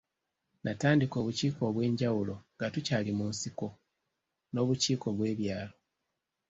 Natandika 0.63 1.15
obukiiko 1.21 1.61
obw’enjawulo 1.69 2.35
nga 2.55 2.67
tukyali 2.73 3.11
mu 3.17 3.25
nsiko 3.31 3.67
n’obukiiko 4.53 5.07
bw’ebyalo. 5.15 5.75